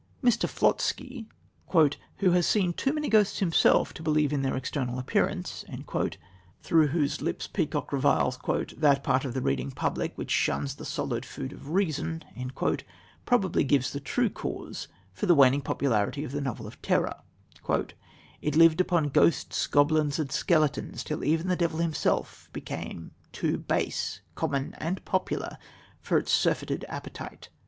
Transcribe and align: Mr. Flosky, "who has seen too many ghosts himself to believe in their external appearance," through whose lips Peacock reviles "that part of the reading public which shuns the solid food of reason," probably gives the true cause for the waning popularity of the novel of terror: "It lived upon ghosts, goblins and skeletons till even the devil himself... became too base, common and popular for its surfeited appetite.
Mr. 0.23 0.49
Flosky, 0.49 1.27
"who 2.17 2.31
has 2.31 2.47
seen 2.47 2.73
too 2.73 2.91
many 2.91 3.07
ghosts 3.07 3.37
himself 3.37 3.93
to 3.93 4.01
believe 4.01 4.33
in 4.33 4.41
their 4.41 4.57
external 4.57 4.97
appearance," 4.97 5.63
through 6.63 6.87
whose 6.87 7.21
lips 7.21 7.45
Peacock 7.45 7.93
reviles 7.93 8.35
"that 8.77 9.03
part 9.03 9.25
of 9.25 9.35
the 9.35 9.43
reading 9.43 9.69
public 9.69 10.17
which 10.17 10.31
shuns 10.31 10.73
the 10.73 10.85
solid 10.85 11.23
food 11.23 11.53
of 11.53 11.69
reason," 11.69 12.23
probably 13.27 13.63
gives 13.63 13.93
the 13.93 13.99
true 13.99 14.31
cause 14.31 14.87
for 15.13 15.27
the 15.27 15.35
waning 15.35 15.61
popularity 15.61 16.23
of 16.23 16.31
the 16.31 16.41
novel 16.41 16.65
of 16.65 16.81
terror: 16.81 17.17
"It 18.41 18.55
lived 18.55 18.81
upon 18.81 19.09
ghosts, 19.09 19.67
goblins 19.67 20.17
and 20.17 20.31
skeletons 20.31 21.03
till 21.03 21.23
even 21.23 21.47
the 21.47 21.55
devil 21.55 21.77
himself... 21.77 22.49
became 22.51 23.11
too 23.31 23.55
base, 23.59 24.21
common 24.33 24.73
and 24.79 25.05
popular 25.05 25.59
for 26.01 26.17
its 26.17 26.31
surfeited 26.31 26.85
appetite. 26.89 27.49